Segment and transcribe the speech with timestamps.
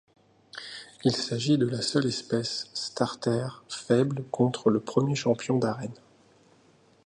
[1.03, 5.93] Il s'agit de la seule espèce starter faible contre le premier champion d'arène.